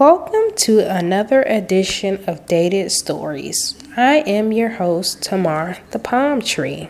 [0.00, 3.74] Welcome to another edition of Dated Stories.
[3.98, 6.88] I am your host, Tamar the Palm Tree.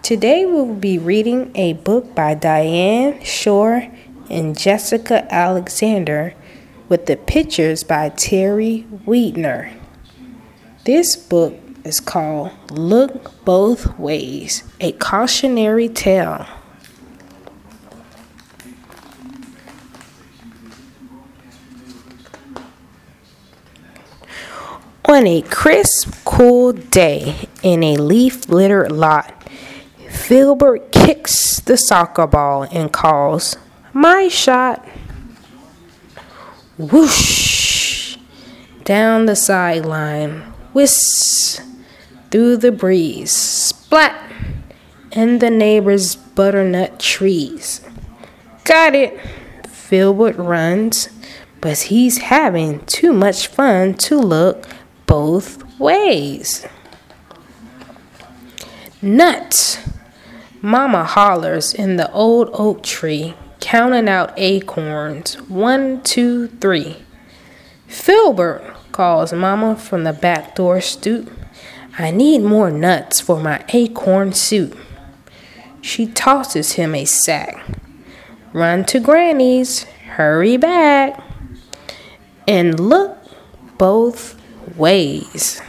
[0.00, 3.88] Today we will be reading a book by Diane Shore
[4.30, 6.34] and Jessica Alexander
[6.88, 9.76] with the pictures by Teri Weidner.
[10.84, 16.46] This book is called Look Both Ways, a cautionary tale.
[25.22, 29.32] On a crisp, cool day in a leaf littered lot,
[30.10, 33.56] Filbert kicks the soccer ball and calls,
[33.92, 34.84] My shot!
[36.76, 38.16] Whoosh!
[38.82, 40.40] Down the sideline,
[40.72, 41.62] whisk
[42.32, 44.28] through the breeze, splat!
[45.12, 47.80] In the neighbor's butternut trees.
[48.64, 49.20] Got it!
[49.68, 51.10] Filbert runs,
[51.60, 54.66] but he's having too much fun to look
[55.06, 56.66] both ways.
[59.00, 59.78] Nuts!
[60.60, 65.34] Mama hollers in the old oak tree, counting out acorns.
[65.48, 66.98] One, two, three.
[67.88, 71.30] Filbert, calls Mama from the back door stoop.
[71.98, 74.78] I need more nuts for my acorn soup.
[75.80, 77.64] She tosses him a sack.
[78.52, 81.22] Run to Granny's, hurry back,
[82.46, 83.18] and look
[83.78, 84.40] both
[84.76, 85.60] ways.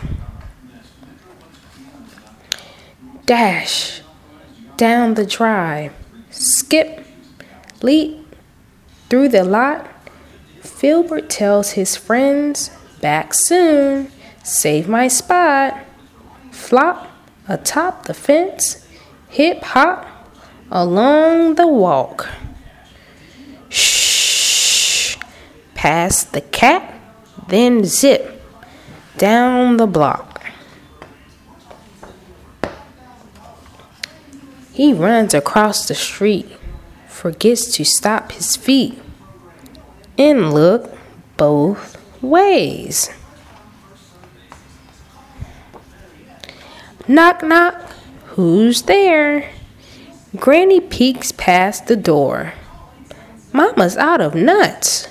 [3.25, 4.01] Dash
[4.77, 5.93] down the drive,
[6.29, 7.05] skip,
[7.81, 8.35] leap
[9.09, 9.87] through the lot.
[10.61, 12.69] Filbert tells his friends,
[13.01, 14.11] back soon,
[14.43, 15.77] save my spot.
[16.51, 17.09] Flop
[17.47, 18.87] atop the fence,
[19.29, 20.07] hip hop
[20.71, 22.27] along the walk.
[23.69, 25.17] Shh,
[25.75, 26.99] past the cat,
[27.47, 28.32] then zip
[29.17, 30.43] down the block.
[34.73, 36.47] He runs across the street,
[37.07, 38.99] forgets to stop his feet,
[40.17, 40.97] and look
[41.37, 43.11] both ways.
[47.07, 47.91] Knock, knock,
[48.27, 49.51] who's there?
[50.37, 52.53] Granny peeks past the door.
[53.51, 55.07] Mama's out of nuts.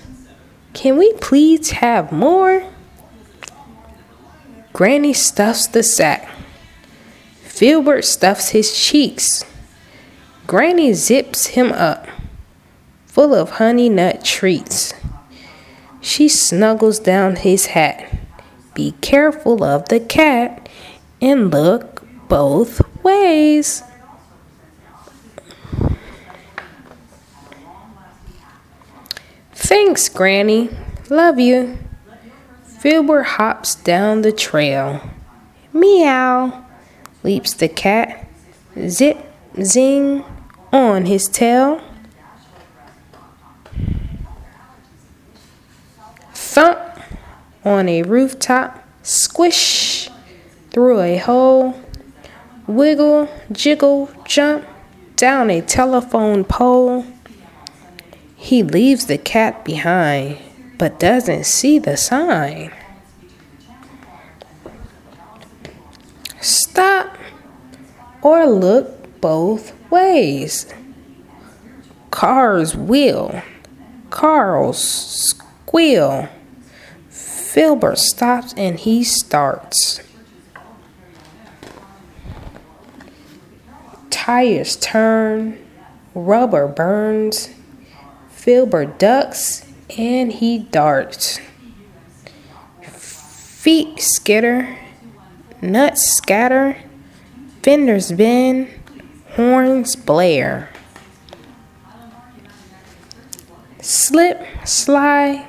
[0.73, 2.72] Can we please have more?
[4.73, 6.29] Granny stuffs the sack.
[7.43, 9.45] Filbert stuffs his cheeks.
[10.47, 12.07] Granny zips him up,
[13.07, 14.95] full of honey nut treats.
[16.01, 18.11] She snuggles down his hat.
[18.75, 20.69] Be careful of the cat
[21.21, 23.83] and look both ways.
[29.53, 30.71] Thanks, Granny.
[31.09, 31.79] Love you.
[32.83, 35.09] Filbert hops down the trail.
[35.73, 36.67] Meow,
[37.23, 38.29] leaps the cat.
[38.89, 39.17] Zip,
[39.63, 40.25] zing,
[40.73, 41.81] on his tail.
[46.35, 46.81] Thump
[47.65, 48.85] on a rooftop.
[49.05, 50.11] Squish
[50.73, 51.81] through a hole.
[52.67, 54.67] Wiggle, jiggle, jump
[55.15, 57.07] down a telephone pole.
[58.35, 60.39] He leaves the cat behind
[60.83, 62.73] but doesn't see the sign.
[66.41, 67.17] Stop
[68.21, 70.67] or look both ways.
[72.11, 73.43] Cars wheel,
[74.11, 76.29] cars squeal.
[77.09, 80.01] Filbert stops and he starts.
[84.11, 85.65] Tires turn,
[86.13, 87.51] rubber burns,
[88.33, 91.39] Filbert ducks and he darts.
[92.83, 94.79] Feet skitter,
[95.61, 96.77] nuts scatter,
[97.63, 98.69] fenders bend,
[99.31, 100.71] horns blare.
[103.81, 105.47] Slip, slide,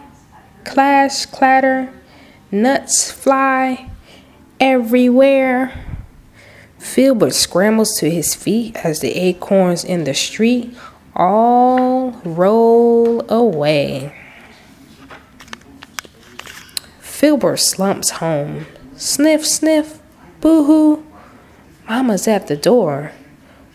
[0.63, 1.93] clash, clatter,
[2.51, 3.89] nuts fly
[4.59, 5.73] everywhere.
[6.77, 10.75] Filbert scrambles to his feet as the acorns in the street
[11.15, 14.22] all roll away.
[17.23, 18.65] Filbert slumps home.
[18.97, 20.01] Sniff, sniff,
[20.41, 21.05] boo hoo.
[21.87, 23.13] Mama's at the door.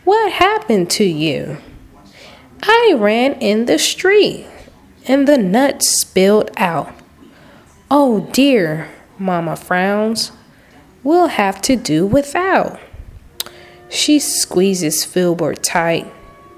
[0.04, 1.56] What happened to you?
[2.62, 4.46] I ran in the street
[5.06, 6.92] and the nuts spilled out.
[7.90, 10.30] Oh dear, Mama frowns.
[11.02, 12.78] We'll have to do without.
[13.88, 16.06] She squeezes Filbert tight,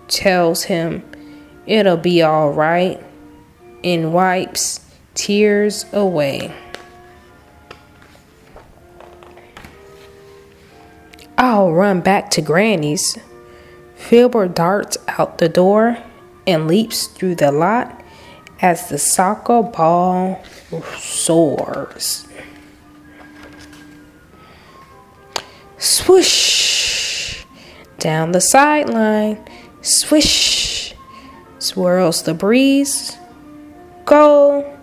[0.08, 1.08] tells him
[1.66, 3.00] it'll be all right,
[3.84, 4.80] and wipes
[5.14, 6.52] tears away.
[11.42, 13.16] I'll run back to Granny's.
[13.94, 15.96] Filbert darts out the door
[16.46, 18.04] and leaps through the lot
[18.60, 20.44] as the soccer ball
[20.98, 22.28] soars.
[25.78, 27.46] Swoosh!
[27.98, 29.42] Down the sideline,
[29.80, 30.94] swish!
[31.58, 33.16] Swirls the breeze.
[34.04, 34.78] Go!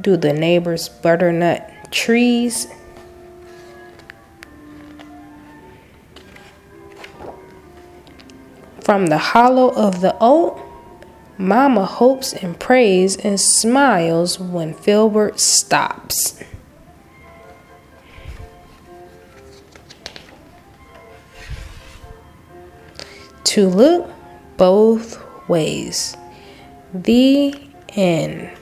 [0.00, 2.66] Do the neighbor's butternut trees.
[8.86, 10.60] From the hollow of the oak,
[11.36, 16.40] Mama hopes and prays and smiles when Filbert stops.
[23.42, 24.08] To look
[24.56, 26.16] both ways.
[26.94, 27.58] The
[27.88, 28.55] end.